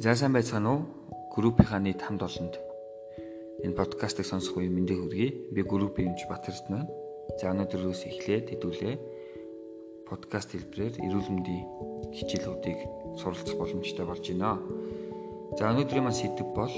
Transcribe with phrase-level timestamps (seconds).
[0.00, 0.82] За сайн байцгаана уу?
[1.36, 2.56] Группийнхаа нийт хамт олонд
[3.60, 5.52] энэ подкастыг сонсох үе мэндийг хүргэе.
[5.52, 6.88] Би группийн эмч Батэрт байна.
[7.36, 8.96] За өнөөдрөөс эхлээд хэдүүлээ
[10.08, 11.64] подкаст хэлбэрээр эрүүл мэндийн
[12.16, 12.80] хичээлүүдийг
[13.20, 14.56] суралцах боломжтой болж байна.
[15.60, 16.76] За өнөөдрийн маань сэдв бол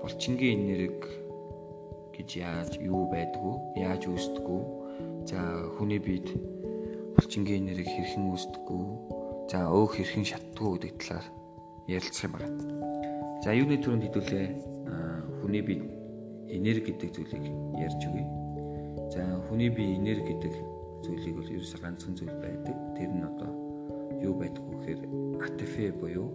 [0.00, 1.00] булчингийн нэрэг
[2.16, 4.62] гэж яаж юу байдгүй, яаж үүсдэггүй.
[5.28, 5.36] За
[5.76, 6.32] хүний биед
[7.20, 8.84] булчингийн нэрэг хэрхэн үүсдэггүй.
[9.52, 11.28] За өөх хэрхэн шатдаггүй гэдэг талаар
[11.88, 12.56] ярилцах юм байна.
[13.42, 14.46] За юуны төрөнд хэдүүлээ
[15.40, 15.80] хүний бие
[16.52, 17.46] энерги гэдэг зүйлийг
[17.80, 18.26] ярьж өгье.
[19.08, 20.54] За хүний бие энерги гэдэг
[21.04, 22.76] зүйлийг бол ерөөсө ганцхан зүйл байдаг.
[22.92, 23.50] Тэр нь одоо
[24.20, 25.00] юу байдаг вэ гэхээр
[25.40, 26.28] ATP буюу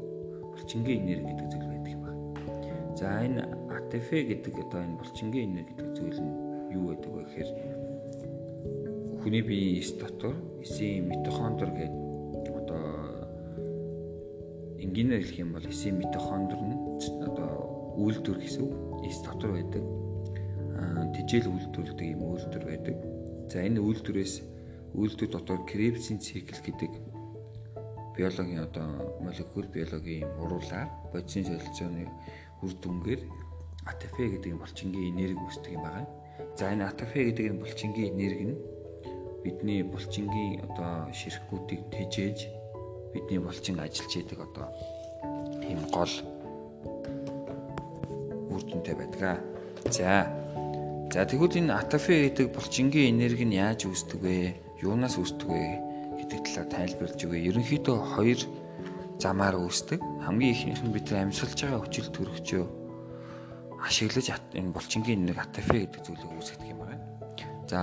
[0.58, 2.22] булчингийн энерги гэдэг зүйл байдаг юм байна.
[2.98, 6.34] За энэ ATP гэдэг одоо энэ булчингийн энерги гэдэг зүйл нь
[6.74, 7.50] юу байдаг вэ гэхээр
[9.22, 10.34] хүний биеийн эс дотор
[10.66, 12.03] эсийн митохондр гэдэг
[14.94, 16.78] энгийнээр хэлэх юм бол эсийн митохондр нь
[17.26, 17.50] одоо
[17.98, 18.70] үйлдвэр гэсэн.
[19.10, 19.82] Эс дотор байдаг.
[21.18, 22.98] Тижэл үйлдвэрлэдэг юм үйлдвэр байдаг.
[23.50, 24.46] За энэ үйлдвэрээс
[24.94, 26.94] үйлдвэр дотор Кребсийн цикл гэдэг
[28.14, 32.06] биологийн одоо молекул биологийн уруулаар бодисын солилцооны
[32.62, 33.22] үр дүнгээр
[33.90, 36.06] АТФ гэдэг булчингийн энерги үүсдэг юм байна.
[36.54, 38.62] За энэ АТФ гэдэг энэ булчингийн энерги нь
[39.42, 42.62] бидний булчингийн одоо ширхгүүдийг тэжээж
[43.14, 44.68] бидний булчин ажиллаж идэг одоо
[45.62, 46.14] ийм гол
[48.52, 49.40] үр дүнтэй байдаг.
[49.90, 50.28] За.
[51.14, 54.38] За тэгвэл энэ атафе гэдэг булчингийн энерги нь яаж үүсдэг вэ?
[54.82, 55.64] Юунаас үүсдэг вэ
[56.20, 57.48] гэдэг талаар тайлбарлаж өгье.
[57.54, 58.40] Ерөнхийдөө хоёр
[59.22, 60.02] замаар үүсдэг.
[60.26, 62.64] Хамгийн ихнийх нь бид амьсгалж байгаа хүчил төрөгчөө
[63.84, 64.28] ашиглаж
[64.58, 67.06] энэ булчингийн энерги атафе гэдэг зүйлийг үүсгдэг юм байна.
[67.70, 67.80] За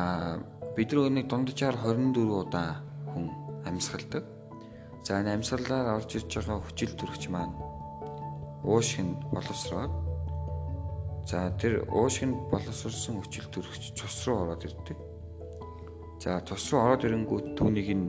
[0.75, 3.31] бид нэг дунджаар 24 удаа хүн
[3.69, 4.39] амьсгалдаг.
[5.05, 7.55] За энэ амьсгалаар орж ирж байгаа хүчил төрөгч маань
[8.65, 9.93] уушгинд боловсроод
[11.25, 14.99] за тэр уушгинд боловсрсон хүчил төрөгч цус руу ороод ирдэг.
[16.21, 18.06] За цус руу ороод ирэнгүүт түүнийг нь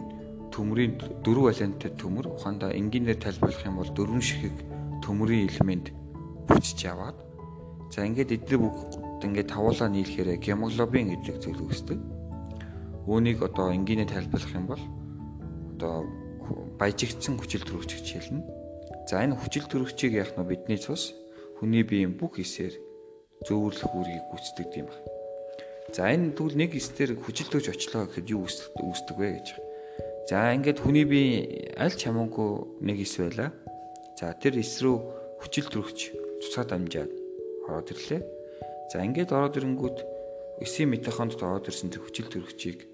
[0.51, 4.55] төмрийн дөрвөн валенттай төмөр ухаандаа энгийнээр тайлбарлах юм бол дөрвөн ширхэг
[4.99, 5.95] төмрийн элемент
[6.47, 7.15] бүчиж яваад
[7.87, 8.91] за ингээд эдгээр бүгд
[9.23, 11.99] ингээд тавуулаа нийлэхээр гемоглобин гэдэг зүйл үүсдэг.
[13.07, 14.83] Үүнийг одоо энгийнээр тайлбарлах юм бол
[15.79, 16.03] одоо
[16.81, 18.41] баяжигдсан хүчил төрөгч гэж хэлнэ.
[19.05, 21.13] За энэ хүчил төрөгчийг яах нь бидний цус
[21.61, 22.73] хүний биеийн бүх хэсээр
[23.45, 25.05] зөөвөрлөх үүргийг гүйцэтгэдэг юм байна.
[25.93, 29.47] За энэ тэгвэл нэг хэсээр хүчил төрж очлоо гэхэд юу үүсдэг вэ гэж.
[30.25, 33.53] За ингээд хүний бие аль ч хамаагүй нэг хэс байла.
[34.17, 34.97] За тэр хэс рүү
[35.37, 35.99] хүчил төрөгч
[36.41, 37.13] цуцаа дамжаад
[37.69, 38.21] ороод ирлээ.
[38.89, 39.97] За ингээд ороод ирэнгүүт
[40.65, 42.89] эсийн митохондд ороод ирсэн тэр хүчил төрөгчийг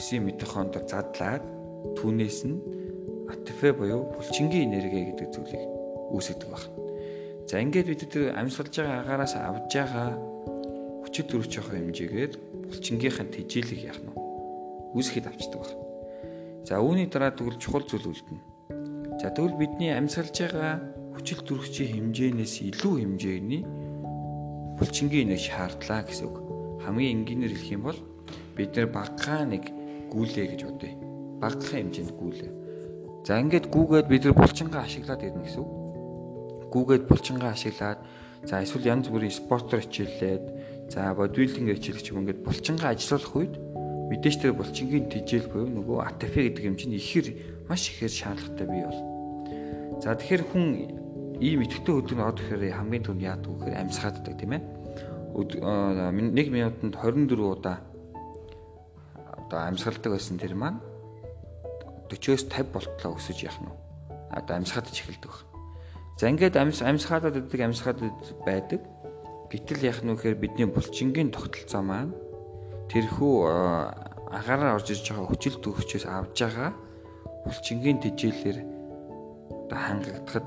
[0.00, 1.44] эсийн митохондор задлаад
[1.92, 2.58] түүнээс нь
[3.28, 5.64] АТФ буюу булчингийн энерги гэдэг зүйлийг
[6.12, 6.68] үүсгэдэг байна.
[7.48, 10.08] За ингээд бид тэр амьсгалж байгаа агаараас авж байгаа
[11.04, 12.32] хүчит төрөж явах хэмжээгээр
[12.72, 14.12] булчингийнхаа тэжээлэг яах нь
[14.96, 15.84] үүсгэхэд авчдаг байна.
[16.64, 18.42] За үүний дараа тэгвэл чухал зүйл үлдэнэ.
[19.20, 20.80] За тэгвэл бидний амьсгалж байгаа
[21.12, 23.62] хүчил төрөгчийн хэмжээнээс илүү хэмжээний
[24.80, 26.36] булчингийн энерги шаардлаа гэсэн үг.
[26.84, 28.00] Хамгийн энгийнээр хэлэх юм бол
[28.56, 29.64] бид нэр багахан нэг
[30.08, 31.13] гүйлээ гэж бодъё
[31.44, 32.52] багахан хэмжээнд гүйлээ.
[33.24, 35.72] За ингээд гүүгээд бид нар булчингаа ашиглаад ирнэ гэсэн үг.
[36.72, 38.00] Гүүгээд булчингаа ашиглаад
[38.44, 40.44] за эсвэл янз бүрийн спортоор хичээллээд
[40.92, 43.54] за бодибилдинг хичээлч юм ингээд булчингаа ажиллах үед
[44.12, 47.26] мэдээж тэр булчингийн тижэл буюу нөгөө АТФ гэдэг хэмжээнд ихэр
[47.68, 49.00] маш ихээр шаардлагатай бий бол.
[50.04, 50.64] За тэгэхээр хүн
[51.40, 54.62] ийм идэвхтэй өдрөнд ороод ирэхээр хамгийн түрүүнд яадаг вэ гэхээр амьсгааддаг тийм ээ.
[55.34, 57.76] 1 минутанд 24 удаа
[59.54, 60.78] одоо амьсгалдаг байсан тэр маань
[62.10, 63.72] 40-оос 50 болтлоо өсөж явах нь.
[64.30, 65.40] Одоо амьсгаад ч эхэлдэг баг.
[66.18, 68.80] За ингээд амьс амьсгаадад өгдөг амьсгаадад байдаг.
[69.50, 72.14] Гэтэл яах нь вэхээр бидний булчингийн тогтолцоо маань
[72.90, 73.34] тэрхүү
[74.34, 76.70] агаараар орж иж байгаа хүчил төгсчөөс авж байгаа
[77.46, 78.58] булчингийн тэжээлэр
[79.66, 80.46] одоо хангагдахад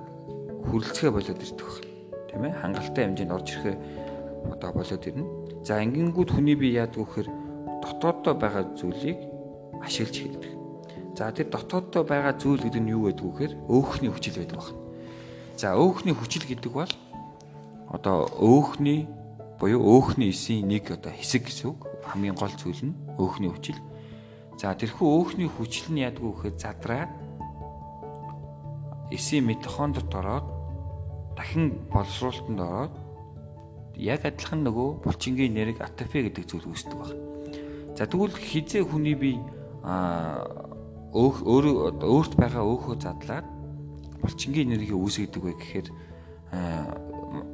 [0.68, 1.78] хүрлцгээ болоод ирдэг баг.
[2.28, 2.60] Тийм ээ?
[2.62, 3.76] Хангалттай хэмжээнд орж ирэхээ
[4.52, 5.26] одоо болоод ирнэ.
[5.64, 7.30] За ингэнгүүт хүний бие яадаг вэхээр
[7.84, 9.20] дотооддоо байгаа зүйлийг
[9.84, 10.57] ашиглаж эхэлдэг.
[11.18, 14.78] За тэр дотооддоо байгаа зүйл гэдэг нь юу гэдэг вэ гэхээр өөхний хүчил байдаг байна.
[15.58, 16.94] За өөхний хүчил гэдэг бол
[17.90, 19.10] одоо өөхний
[19.58, 21.90] буюу өөхний эсийн нэг одоо хэсэг гэсэн үг.
[22.06, 23.82] Хамгийн гол зүйл нь өөхний хүчил.
[24.62, 27.10] За тэрхүү өөхний хүчил нь яадаг вэ гэхээр задраад
[29.10, 30.46] эсийн митохондорт ороод
[31.34, 32.94] дахин боловсруулалтанд ороод
[33.98, 37.18] яг адилхан нөгөө булчингийн нэрийг атофе гэдэг зүйл үүсдэг байна.
[37.98, 39.42] За тэгвэл хизээ хүний бие
[41.14, 43.48] өөх өөрөө өөрт байгаа өөхөө задлаад
[44.24, 45.88] булчингийн энерги үүсгэдэг вэ гэхээр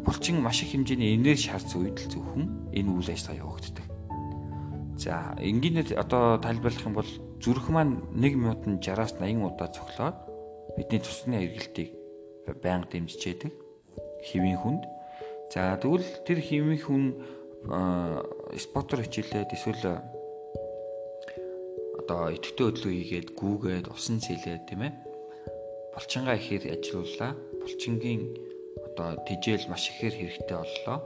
[0.05, 3.85] булчин маш их хэмжээний энерги шаардсан үед л зөвхөн энэ үйл ажиллагаа явагддаг.
[4.97, 7.11] За энгийнээр одоо тайлбарлах юм бол
[7.41, 10.17] зүрх маань 1 минутанд 60-аас 80 удаа цоглоод
[10.77, 11.89] бидний цусны эргэлтийг
[12.61, 13.53] байнга дэмжиж яадаг
[14.23, 14.83] хэвийн хүнд.
[15.53, 17.03] За тэгвэл тэр хэвийн хүн
[18.57, 20.01] спотор хичээлээд эсвэл
[22.03, 24.93] одоо идэвхтэй хөдлөө хийгээд гүүгээд усан цэлээд тийм ээ
[25.95, 27.31] булчингаа ихээр ажилууллаа.
[27.63, 28.21] Булчингийн
[28.91, 30.97] одоо тижэл маш ихээр хэрэгтэй боллоо.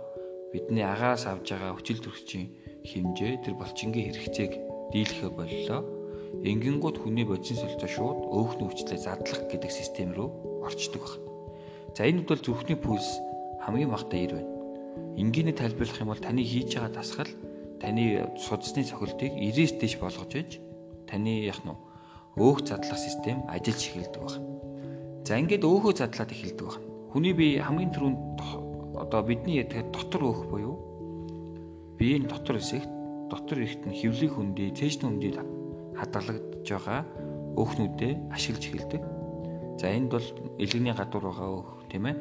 [0.51, 2.47] Бидний агаас авж байгаа хүчил төрөгчийн
[2.88, 4.53] хэмжээ тэр булчингийн хэрэгцээг
[4.95, 5.81] дийлэхэ боллоо.
[6.41, 11.23] Ингэнгүүт хүний бодис солилцоо шууд өөхний хүчлээ задлах гэдэг систем рүү орчдөг байна.
[11.95, 13.19] За энэ бол зүрхний пульс
[13.63, 14.51] хамгийн багтаа 90 байна.
[15.19, 17.31] Энгийний тайлбарлах юм бол таны хийж байгаа дасгал
[17.81, 20.51] таны судасны цохилтыг 90-с дээш болгож иж
[21.09, 21.74] таны яг нь
[22.38, 24.45] өөх задлах систем ажиллаж эхэлдэг байна.
[25.25, 26.86] За ингээд өөхөө задлаад эхэлдэг байна.
[27.12, 28.39] Хүний бие хамгийн түрүүнд
[29.01, 30.75] одоо бидний яддаг дотор өөх буюу
[31.98, 32.92] биеийн дотор хэсэгт
[33.31, 35.33] дотор эрт нь хөвлөг хүндий, цээжний хүндий
[35.98, 37.01] хадгалагдж байгаа
[37.57, 39.01] өөхнүүдээ ашиглаж эхэлдэг.
[39.81, 40.27] За энд бол
[40.62, 42.15] элэгний гадуур байгаа өөх тийм ээ.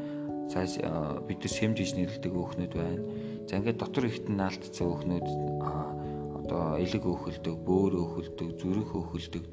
[0.48, 0.64] За
[1.28, 3.02] бид нар сэмж гэж нэрлэдэг өөхнүүд байна.
[3.46, 5.26] За ингээд дотор эрт нь наалтцсан өөхнүүд
[6.46, 9.44] одоо элэг өөхөлдөг, бөөр өөхөлдөг, зүрх өөхөлдөг.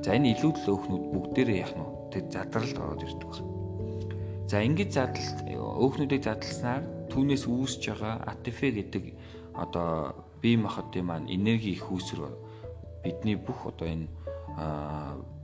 [0.00, 3.52] За энэ илүүдл өөхнүүд бүгдээрээ яг нь тэр задралд ороод ирдэг байна.
[4.48, 5.28] За ингэж задал
[5.84, 6.82] өөхнүүдийг задласнаар
[7.12, 9.04] түүнээс үүсэж байгаа атифе гэдэг
[9.52, 12.32] одоо бие махбодын маань энерги их үүсвэр
[13.04, 14.08] бидний бүх одоо энэ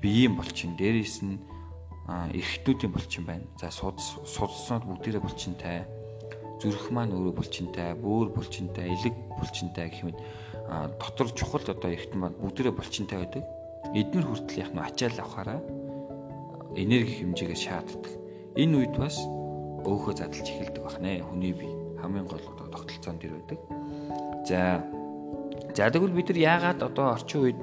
[0.01, 1.37] биеийн булчин дээрээс нь
[2.09, 3.47] эрхтнүүдийн булчин байна.
[3.61, 5.85] За судас судснууд бүгдээрээ булчинтай
[6.61, 10.19] зүрх маань өөрөө булчинтай, бөөр булчинтай, элэг булчинтай гэх мэт
[11.01, 13.45] дотор чухал одоо эргэтэн маань бүгдээрээ булчинтай байдаг.
[13.95, 15.61] Эднэр хүртэл яг нь ачаал авахаараа
[16.77, 18.13] энерги хэмжээгээ шаарддаг.
[18.59, 19.17] Энэ үед бас
[19.87, 21.23] өөхөө задлж эхэлдэг бахнэ.
[21.23, 21.73] Хүний бие
[22.03, 23.59] хамгийн гол одоо тогтолцоонд дэр байдаг.
[24.45, 24.83] За
[25.75, 27.63] за тэгвэл бид нар яагаад одоо орчин үед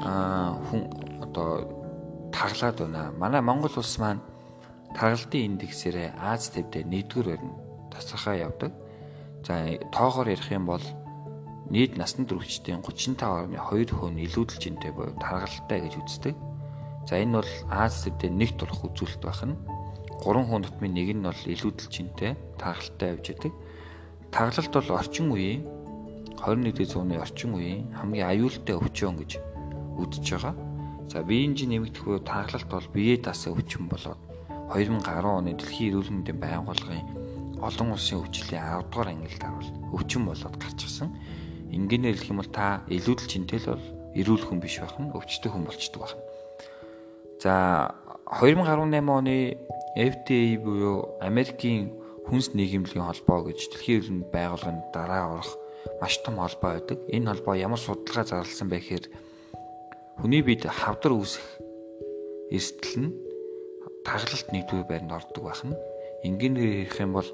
[0.00, 0.88] аа хүн
[1.20, 1.48] одоо
[2.32, 3.12] таглаад байна.
[3.12, 4.24] Манай Монгол улс маань
[4.96, 8.72] таргалтын индексээрээ Аз төвдөө нэгдүгээр байна тасархаа явдаг.
[9.46, 9.54] За
[9.92, 10.82] тоогоор ярих юм бол
[11.70, 16.34] нийт насан туршидтын 35.2 хүн илүүдэл жинтэй буюу таргалтай гэж үздэг.
[17.06, 19.54] За энэ бол Аз төвдөө нэг турах үзүүлэлт байна.
[20.20, 23.52] 3 хүн дотмын нэг нь бол илүүдэл жинтэй таргалтай явж байдаг.
[24.30, 25.62] Таглалт бол орчин үеийн
[26.38, 29.40] 21-р зууны орчин үеийн хамгийн аюултай өвчин гэж
[29.98, 30.54] үзэж байгаа.
[31.10, 34.20] За биеийн жин нэмэгдэх буюу таглалт бол биеэ даасан өвчин болоод
[34.70, 37.06] 2010 оны дэлхийн эрүүл мэндийн байгууллагын
[37.58, 41.10] олон улсын өвчлөлийн 10 дугаар ангилд харуул өвчин болоод гарч ирсэн.
[41.70, 43.86] Ингээнээр хэлэх юм бол та илүүдэл чинтэл бол
[44.18, 46.18] эрүүл хүн биш байх нь өвчтөй хүн болчдөг байна.
[47.38, 47.54] За
[48.26, 49.56] 2018 оны
[49.94, 51.94] FDA буюу Америкийн
[52.26, 55.52] хүнс нийгэмлэгийн холбоо гэж дэлхийн эрүүл мэндийн байгууллагын дараа орох
[56.00, 56.98] маш том холбоо байдаг.
[57.10, 59.06] Энэ холбоо ямар судалгаа зарласан бэ гэхээр
[60.22, 61.46] хүний биед хавдар үүсэх
[62.54, 63.14] эрсдэл нь
[64.06, 65.74] таглалт нэгдүгээр байранд ордог байна.
[66.26, 67.30] Ингээнээр хэлэх юм бол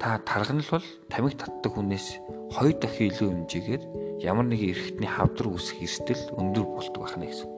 [0.00, 2.06] та тархинал бол тамиг татдаг хүнээс
[2.54, 3.82] 2 дахин илүү хэмжээгээр
[4.22, 7.50] ямар нэгэн эрхтний хавдар үүсэх эрсдэл өндөр болдог байна гэсэн.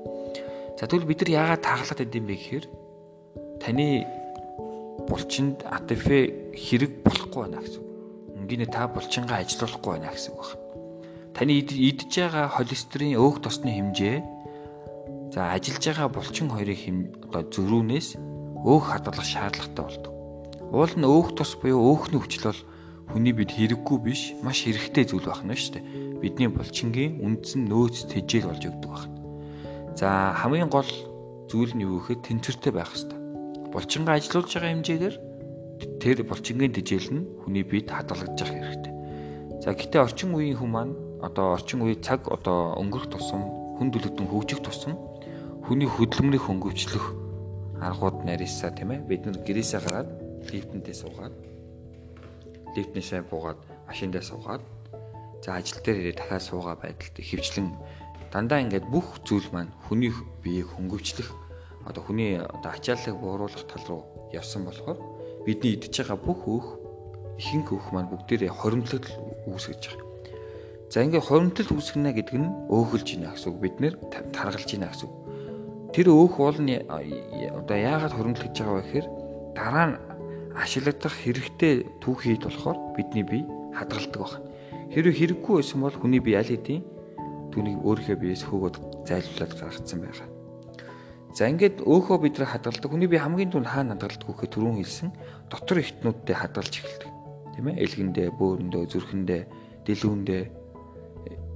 [0.79, 2.67] За тэгвэл бид нар яагаад таглаад идэм бэ гэхээр
[3.61, 3.87] таны
[5.09, 6.07] булчинд атф
[6.57, 7.83] хэрэг болохгүй байна гэсэн.
[8.43, 10.67] Ингээд та булчингаа ажилуулахгүй байна гэсэн үг байна.
[11.37, 14.17] Таны идж байгаа холестерин өөх тосны хэмжээ
[15.31, 16.97] за ажиллаж байгаа булчин хоёрын хэм
[17.31, 18.09] одоо зөрүүнээс
[18.67, 20.13] өөх хадгалах шаардлагатай болдог.
[20.75, 22.61] Уул нь өөх тус буюу өөхний хүчил бол
[23.13, 25.85] хүний бид хэрэггүй биш маш хэрэгтэй зүйл байна шүү дээ.
[26.21, 29.17] Бидний булчингийн үндсэн нөөц тэжээл болж өгдөг байна.
[29.97, 30.91] За хамгийн гол
[31.49, 33.19] зүйл нь юу гэхэд тэнцвэртэй байх хэрэгтэй.
[33.73, 35.17] Булчингаа ажилуулж байгаа хэмжээгээр
[36.03, 38.95] тэр булчингийн тэжээл нь хүний бид хадгалагдж явах хэрэгтэй.
[39.65, 43.43] За гэтээ орчин үеийн хүмүүс маань одоо орчин үеийн цаг одоо өнгөрөх тусам
[43.81, 44.95] хүн төлөвтөн хөгжих тусам
[45.67, 47.07] хүний хөдөлмөрийг хөнгөвчлөх
[47.83, 50.09] аргууд нарийсаа тийм ээ бид нар гэрээсээ гараад
[50.51, 51.35] лифтэндээ суугаад
[52.79, 53.59] лифтнээсээ буугаад
[53.91, 54.63] машиндаа суугаад
[55.43, 57.69] за ажил дээр ирээ дахиад суугаа байдалд хөвчлэн
[58.33, 61.31] дандаа ингээд бүх зүйл маань хүний биеийг хөнгөвчлөх
[61.89, 64.99] одоо хүний одоо ачааллыг бууруулах тал руу явсан болохоор
[65.47, 66.67] бидний идж байгаа бүх өөх
[67.41, 69.07] ихэнх өөх маань бүгдээрээ хоримтлал
[69.49, 70.07] үүсгэж байгаа.
[70.91, 73.95] За ингээд хоримтлал үүсгэнэ гэдэг нь өөхөлж гинэ гэсэн үг бид нэр
[74.35, 75.15] таргалж гинэ гэсэн үг.
[75.95, 79.07] Тэр өөх бол одоо яагаад хоримтлаж байгаа вэ гэхээр
[79.57, 79.97] дараа нь
[80.59, 83.47] ашиглагдах хэрэгтэй түүхийд болохоор бидний бие
[83.79, 84.43] хадгалдаг байна.
[84.93, 86.83] Хэрвээ хэрэггүй байсан бол хүний бие аль хэдийн
[87.55, 90.29] түүнийг өөрийнхөө биеэс хөөгд зайлуулад гаргацсан байгаа.
[91.37, 92.89] За ингээд өөхөө бид нар хадгалдаг.
[92.91, 95.09] Хүний би хамгийн түрүүнд хаана хадгалдаг гэхээр түрүүн хэлсэн
[95.53, 97.11] дотор ихтнүүдтэй хадгалж эхэлдэг.
[97.55, 97.81] Тийм ээ?
[97.85, 99.43] Элгэндээ, бөөрөндөө, зүрхэндээ,
[99.85, 100.43] дэлгүүндээ.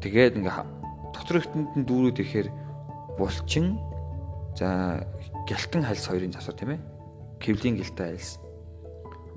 [0.05, 0.57] Тэгээд ингээ
[1.17, 2.49] дотор ихтнүүд нь дүүрүүд ихээр
[3.17, 3.79] булчин
[4.59, 5.03] за
[5.49, 6.81] гялтан хальс хоёрын засвар тийм ээ?
[7.41, 8.42] Кевлийн гэлтэй хальс.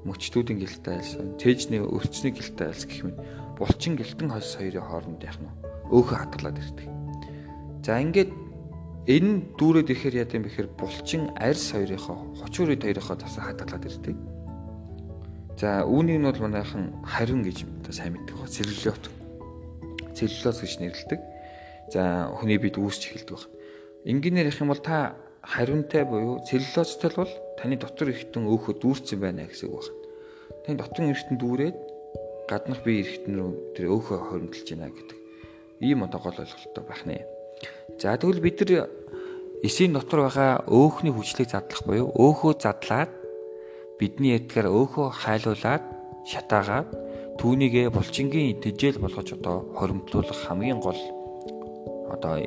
[0.05, 3.17] Мөчтүүдийн гэлтэй хальс, цээжний өрчсний гэлтэй хальс гэх мэт
[3.57, 5.49] булчин гэлтэн хальс хоёрын хооронд яах нь
[5.89, 6.87] өөхөө хадгалаад ирдэг.
[7.81, 8.29] За ингээд
[9.05, 14.17] Энэ дүүрээд ирэхээр яа гэм бэхээр булчин арьс хоёрынхоо хочуурид хоёрынхоо засаа хадгалаад ирдэг.
[15.61, 19.05] За үүнийг нь бол манайхан харин гэж сайн мэддэг ба целлюлот.
[20.17, 21.21] Целлюлоз гэж нэрлэдэг.
[21.93, 23.45] За хүний бид үүсч эхэлдэг баг.
[24.09, 25.13] Энгийнээр их юм бол та
[25.45, 29.97] хариунтай буюу целлюлозтой бол таны дотор эргэтэн өөхөө дүүрсэн байна гэсэн үг байна.
[30.65, 31.77] Таны дотор эргэтэн дүүрээд
[32.49, 35.19] гаднах бие эргэтэн рүү тэр өөхөө хоримтолж байна гэдэг.
[35.81, 37.25] Ийм одоо гол ойлголттой байх нэ.
[37.99, 38.89] За тэгвэл бид нар
[39.63, 43.11] эсийн дотор байгаа өөхний хүчлийг задлах буюу өөхөө задлаад
[43.99, 45.83] бидний ятгаар өөхөө хайлуулад
[46.27, 46.89] шатаагаад
[47.39, 50.99] түүнийгээ булчингийн тэжээл болгож одоо хоримтлуулах хамгийн гол
[52.11, 52.39] одоо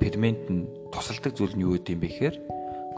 [0.00, 2.36] фермент нь тусалдаг зүйл нь юу гэдэг юм бэ гэхээр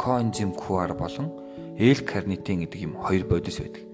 [0.01, 1.29] коэнзим QR болон
[1.77, 3.85] L-карнитин гэдэг юм хоёр бодис байдаг.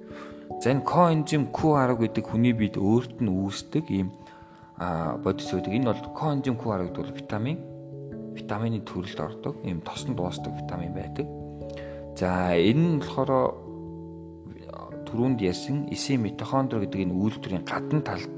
[0.62, 4.14] За энэ коэнзим QR гэдэг хүний бид өөрт нь үүсдэг ийм
[5.26, 5.72] бодис байдаг.
[5.74, 7.58] Энэ бол коэнзим QR гэдэг бол витамин
[8.38, 11.26] витамины төрөлд ордог ийм тосон дуустдаг витамин байдаг.
[12.14, 13.66] За энэ нь болохоор
[15.10, 18.30] түрүүнд ярьсан эсийн митохондри гэдэг энэ үйлдвэрийн гадна талд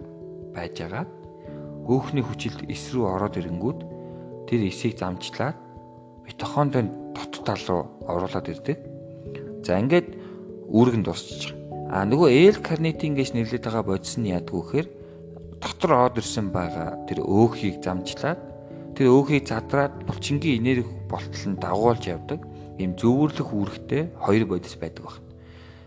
[0.57, 1.05] байж байгаа
[1.89, 3.81] өөхний хүчилд эс рүү ороод ирэнгүүт
[4.49, 5.57] тэр эсийг замчлаад
[6.29, 7.17] митохондрийн
[7.49, 8.77] тал руу оруулаад ирдэг.
[9.65, 10.09] За ингээд
[10.69, 11.57] үүрэг нь дуусчих.
[11.89, 14.89] А нөгөө L карнитин гэж нэрлэдэг байгаа бодис нь яадгүй гэхээр
[15.65, 18.37] дотор ороод ирсэн байгаа тэр өөхийг замчлаад
[18.93, 22.45] тэр өөхийг задраад булчингийн энерги болтол нь дагуулж явдаг
[22.77, 25.25] ийм зөвөрлөх үүрэгтэй хоёр бодис байдаг байна.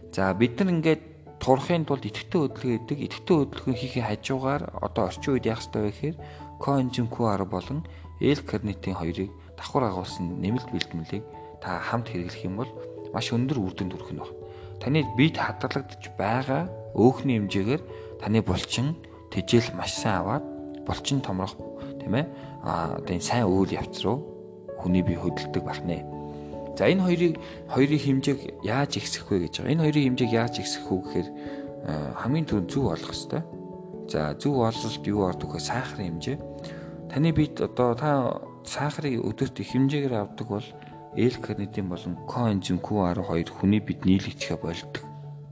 [0.10, 1.02] За бид нар ингээд
[1.38, 5.92] турахын тулд идэвхтэй хөдөлгөөн гэдэг идэвхтэй хөдөлгөөн хийхин хажуугаар одоо орчин үед яах ёстой вэ
[5.94, 6.18] гэхээр
[6.60, 7.80] коэнзим Q10 болон
[8.22, 11.24] L-карнитин хоёрыг давхар агуулсан нэмэлт бэлтгэлийг
[11.62, 12.72] та хамт хэрэглэх юм бол
[13.14, 14.36] маш өндөр үр дүнд хүрэх нь байна.
[14.82, 17.82] Таны бид хадгалагдж байгаа өөхний хэмжээгээр
[18.20, 18.98] таны булчин
[19.30, 20.46] тэжээл маш сайн аваад
[20.84, 21.56] булчин томрох
[22.02, 22.26] тийм ээ
[22.66, 24.26] а одоо энэ сайн үйл явц руу
[24.82, 26.02] хүний бие хөдөлдөг байна.
[26.78, 27.38] За энэ хоёрыг
[27.70, 29.74] хоёрын хэмжээг яаж ихсэх вэ гэж байгаа.
[29.76, 31.28] Энэ хоёрын хэмжээг яаж ихсэх вэ гэхээр
[32.18, 33.44] хамгийн түрүүнд зөв олох хэрэгтэй.
[34.10, 35.60] За зөв ололт юу ордог вэ?
[35.60, 36.38] Сахарын хэмжээ.
[37.12, 38.10] Таны биед одоо та
[38.66, 40.68] сахарыг өдөрт их хэмжээгээр авдаг бол
[41.16, 45.04] L-карнитин болон коэнзим Q12 хүний бид нийлэгдэхэ болдог.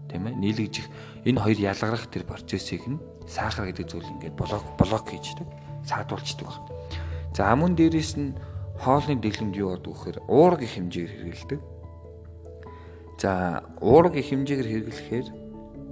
[0.08, 0.40] Тийм ээ?
[0.40, 0.88] Нийлэгдэх
[1.28, 5.46] энэ хоёр ялгарах тэр процессыг нь сахар гэдэг зүйл ингээд блок блок хийждэг
[5.84, 6.58] саадуулчдаг баг.
[7.36, 8.36] За амун дээрээс нь
[8.80, 11.60] хоолны дэглэмд юу болдог гэхээр уураг их хэмжээгээр хэрэгэлдэг.
[13.20, 15.28] За уураг их хэмжээгээр хэрэглэхээр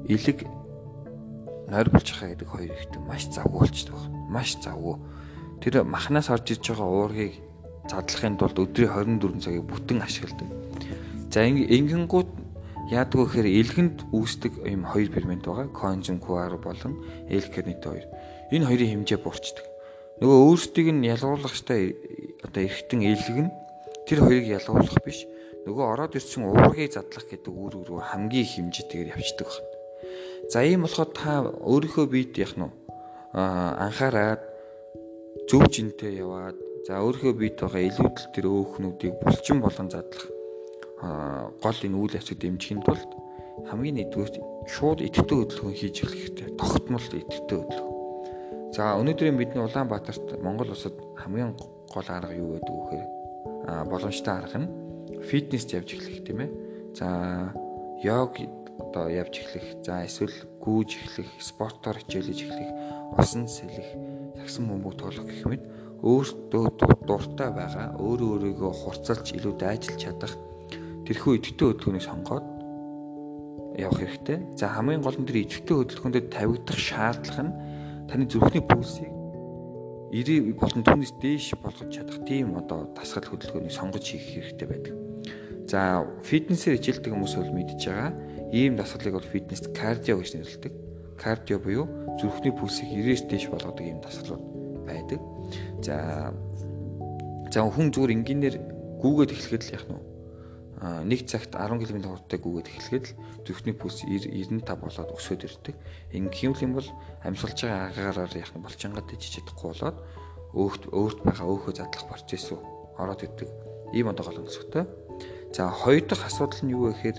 [0.07, 0.39] элэг
[1.67, 4.07] нойр булчхаа гэдэг хоёр ихтэй маш завгүй болчдөг баг.
[4.31, 4.95] Маш завгүй.
[5.59, 7.36] Тэр махнаас орж иж байгаа уургийг
[7.89, 10.50] задлахын тулд өдрийн 24 цагийг бүтэн ашигладаг.
[11.32, 12.29] За ингэнгүүт
[12.91, 15.67] яадаг вэ гэхээр элгэнд үүсдэг юм хоёр фермент байгаа.
[15.72, 16.94] Коэнзим Q10 болон
[17.27, 18.56] L-карнит 2.
[18.56, 19.67] Энэ хоёрын хэмжээ буурчдаг
[20.17, 21.94] нөгөө өөрсдийг нь ялгуулах штэ
[22.41, 23.48] одоо эргэтэн илгэн
[24.10, 25.29] тэр хоёрыг ялгуулах биш
[25.70, 29.70] нөгөө ороод ирсэн уургийг задлах гэдэг үр рүү хамгийн хэмжээтэйгээр явцдаг байна.
[30.50, 32.65] За ийм болохоор та өөрийнхөө биед яг нь
[33.38, 34.41] анхаарад
[35.46, 40.32] зөв жинтэй яваад за өөрийнхөө биед байгаа илүүдэл тэр өөхнүүдийг булчин болон задлах
[41.60, 43.12] гол энэ үйл явцад дэмжихийн тулд
[43.67, 46.50] хамгийн нэгдүгээр шууд идэвхтэй хөдөлгөөн хийж эхлэх хэрэгтэй.
[46.56, 47.96] Тогтмол идэвхтэй хөдөлгөөн.
[48.72, 53.06] За өнөөдрийн бидний Улаанбаатарт Монгол улсад хамгийн гол арга юу гэдэг вэ гэхээр
[53.91, 54.72] боломжтой арга нь
[55.27, 56.50] фитнест явж эхлэх тийм ээ.
[56.96, 57.51] За
[58.00, 58.39] йог
[58.79, 62.72] одоо явж эхлэх, за эсвэл гүүж эхлэх, спортоор хичээлж эхлэх,
[63.20, 63.91] усан сэлэх,
[64.39, 65.63] сагсан бөмбөг тоглох гэх мэт
[66.04, 66.66] өөртөө
[67.08, 70.34] дуртай байгаа, өөрөө өөрийгөө хурцлж илүү дайжилж чадах
[71.10, 72.46] тэрхүү идэвхтэй хөдөлгөөнийг сонгоод
[73.77, 74.38] явах хэрэгтэй.
[74.60, 77.58] За хамгийн гол нь тэр идэвхтэй хөдөлгөөндөд тавигдах шаардлага нь
[78.10, 79.10] таны зүрхний пульсыг
[80.13, 84.96] 90 болон түүнээс дээш болгож чадах тийм одоо дасгал хөдөлгөөнийг сонгож хийх хэрэгтэй байдаг.
[85.68, 88.12] За фитнесээр хичээлдэг хүмүүс бол мэдж байгаа.
[88.56, 90.74] Ийм дасгалыг бол фитнес кардио гэж нэрлэдэг.
[91.20, 91.86] Кардио буюу
[92.24, 94.44] зүрхний пульсийг 90-ээс дээш болгодог ийм дасгалууд
[94.88, 95.20] байдаг.
[95.82, 96.34] За
[97.51, 98.56] за хүн зүгээр энгийнээр
[99.01, 100.08] гүүгээд эхлэхэд л яах нь
[100.77, 103.18] нэг цагт 10 км хурдтай гүгээд эхлэхэд л
[103.50, 105.75] зүрхний пульс 95 болоод өсөд ирдэг.
[106.13, 106.86] Ингэх юм бол
[107.25, 109.98] амьсгалж байгаа агаараар яах нь булчингаад дэжиж чадахгүй болоод
[110.54, 112.62] өөрт өөрт байгаа өөхөө задлах процесс рүү
[113.01, 113.50] ороод ирдэг.
[113.98, 114.86] Ийм одоо гол онцлогтой.
[115.50, 117.18] За хоёр дахь асуудал нь юу вэ гэхээр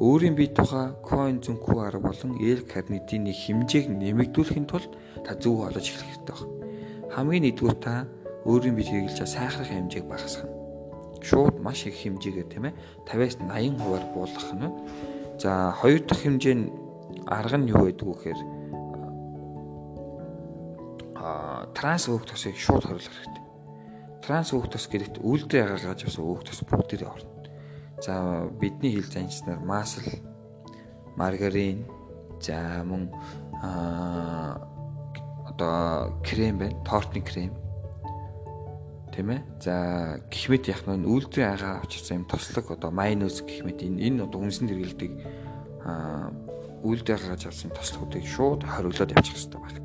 [0.00, 6.34] өөрийн бие тухай коэнзим Q10 болон L-карнитины хэмжээг нэмэгдүүлэхийн тулд та зөв олж эхлэх хэрэгтэй
[6.34, 6.53] байна.
[7.14, 8.10] Хамгийн нэгдүгээр та
[8.44, 10.54] өөрийн бие хэрэглэж сайхрах хэмжээг багасгах нь.
[11.22, 12.74] Шууд маш их хэмжээгээр тийм ээ
[13.06, 14.66] 50-аас 80 хувиар буулгах нь.
[15.38, 16.66] За хоёр дахь хэмжээ нь
[17.30, 18.40] арга нь юу байдг вэ гэхээр
[21.14, 23.44] а транс өөх тосыг шууд хориглох хэрэгтэй
[24.24, 27.32] транс өөх тос гэдэгт үйлдэл ягааж авсан өөх тос бүгдээрээ орно.
[28.00, 30.08] За бидний хил занчнаар масл,
[31.16, 31.84] маргарин,
[32.40, 33.12] за мөн
[33.60, 34.73] аа
[35.46, 37.52] одоо крем байна, тортны крем.
[39.14, 39.42] Тийм ээ.
[39.60, 44.42] За гихмэд яг нь үйлдэл агаа авчирсан юм тослог одоо майонез гихмэд энэ энэ одоо
[44.42, 45.12] хүнсэнд хэрэгэлдэг
[45.86, 46.34] аа
[46.82, 49.80] үйлдэл агааж авсан тослогуудыг шууд хориглоод явчих хэрэгтэй байна.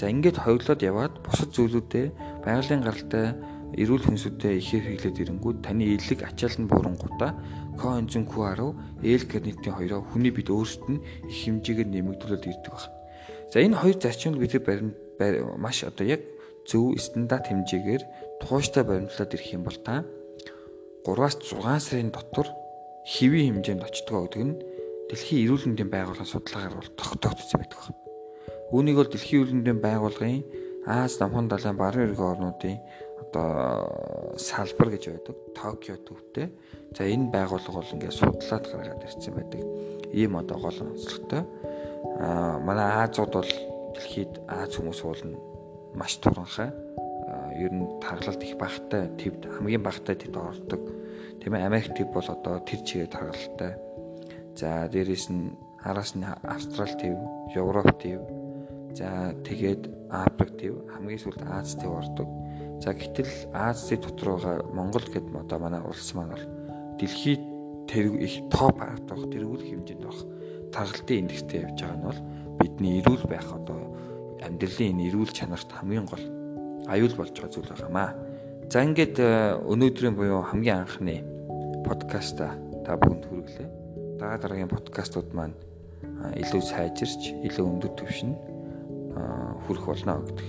[0.00, 3.26] За ингээд хойлоод яваад бусад зүйлүүдэд байгалийн гаралтай
[3.76, 7.36] эрүүл хүнсүүдэд ихээр хийлээд ирэнгүүт таны эдлэг ачаал нь буурангуудаа
[7.76, 12.97] коэнзим Q10, L-карнитин хоёроо хүний бид өөрсдөд нь их хэмжээгээр нэмэгдүүлээд ирдэг байна.
[13.52, 14.52] За энэ хоёр зарчмыг бид
[15.56, 16.22] маш одоо яг
[16.68, 18.02] зөв стандарт хэмжээгээр
[18.44, 20.04] тууштай баримтлаад ирэх юм бол та
[21.04, 22.48] 3-аас 6 сарын дотор
[23.08, 24.56] хэвийн хэмжээнд очтгоо гэдэг нь
[25.08, 27.96] Дэлхийн эрүүл мэндийн байгууллагын судалгаагаар бол тогтоогдсон байдаг байна.
[28.76, 30.44] Үүнийг бол Дэлхийн эрүүл мэндийн байгууллагын
[30.88, 32.78] Аз намхан далайн баруун эргийн орнуудын
[33.20, 35.36] одоо салбар гэж байдаг.
[35.52, 36.48] Токио төвтэй.
[36.96, 39.60] За энэ байгууллага бол ингээд судлаад гаргаад ирсэн байдаг.
[40.16, 41.44] Ийм одоо гол онцлогтой.
[42.62, 43.52] Манай Азууд бол
[43.94, 45.38] дэлхийд Аз хүмүүс уулна
[45.94, 46.70] маш туранхай.
[47.58, 50.82] Ер нь таргалалт их багтай твд хамгийн багтай твд ордог.
[51.42, 53.72] Тийм ээ Америк төв бол одоо тэр чигээр таргалалтай.
[54.58, 57.16] За дээрэс нь араас нь Австрал төв,
[57.54, 58.22] Европ төв,
[58.98, 62.28] За тэгээд Африк төв хамгийн сүүлд Аз төв ордог.
[62.80, 66.46] За гэтэл Азийн дотор байгаа Монгол гэд одоо манай улс маань бол
[66.98, 67.42] дэлхийд
[67.86, 70.20] тэр их топ авах тэргүүл хэмжээнд байх
[70.74, 72.20] таргалтын индекстэй явж байгаа нь бол
[72.60, 73.94] бидний эрүүл байх одоо
[74.42, 76.24] амьдралын энэ эрүүл чанарт хамгийн гол
[76.88, 78.10] аюул болж байгаа зүйл байгаамаа.
[78.68, 81.24] За ингээд э, өнөөдрийн буюу хамгийн анхны
[81.84, 83.68] подкаста та бүхэнд хүргэлээ.
[84.20, 85.56] Дараа дараагийн подкастууд маань
[86.36, 88.32] илүү сайжирч, илүү өндөр түвшин
[89.64, 90.48] хүрэх болно гэдэг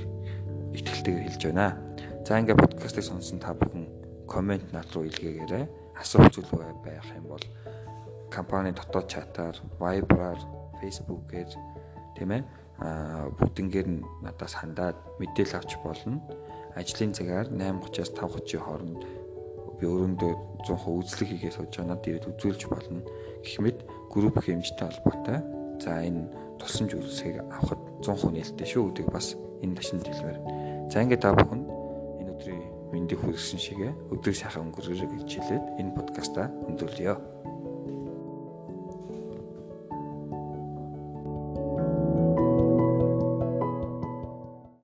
[0.80, 1.78] итгэлтэйгээр хэлж байна.
[2.26, 3.88] За ингээ подкастыг сонсон та бүхэн
[4.30, 5.66] комент над руу илгээгээрэй.
[5.98, 6.50] Асуулт зүйл
[6.84, 7.44] байх юм бол
[8.32, 10.40] компани дотоод чатаар, Viber-аар,
[10.80, 11.50] Facebook-ээр
[12.16, 12.44] тийм ээ
[12.80, 16.24] бүгднгээр нь надаас хандаад мэдээлэл авч болно.
[16.80, 19.02] Ажлын цагаар 8:30-аас 5:30-ийн хооронд
[19.80, 20.32] би өрөөндөө
[20.64, 23.04] 100% үзлэг хийгээ сууж байгаа надад ирээд үзүүлж болно.
[23.44, 23.80] Гэх мэт
[24.12, 25.40] групп хэмжтэй холбоотой.
[25.80, 26.28] За энэ
[26.60, 30.38] тусламж үйлсийг авахд 100% нээлттэй шүү гэдгийг бас энэ ташин дэлгэр.
[30.92, 31.64] За ингээд та бүхэн
[32.20, 37.16] энэ өдрийн мэндийг хүргэсэн шигээ өдрийг сайхан өнгөрөөрэй гэж хэлээд энэ подкастаа өндөрлөё.